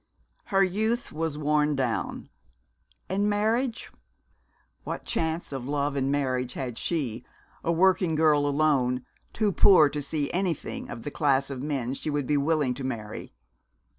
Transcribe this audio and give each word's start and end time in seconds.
Her 0.45 0.63
youth 0.63 1.11
was 1.11 1.37
worn 1.37 1.75
down. 1.75 2.29
And 3.07 3.29
marriage? 3.29 3.91
What 4.83 5.05
chance 5.05 5.51
of 5.51 5.67
love 5.67 5.95
and 5.95 6.11
marriage 6.11 6.53
had 6.53 6.79
she, 6.79 7.23
a 7.63 7.71
working 7.71 8.15
girl 8.15 8.47
alone, 8.47 9.05
too 9.31 9.51
poor 9.51 9.89
to 9.89 10.01
see 10.01 10.31
anything 10.33 10.89
of 10.89 11.03
the 11.03 11.11
class 11.11 11.51
of 11.51 11.61
men 11.61 11.93
she 11.93 12.09
would 12.09 12.25
be 12.25 12.35
willing 12.35 12.73
to 12.73 12.83
marry? 12.83 13.35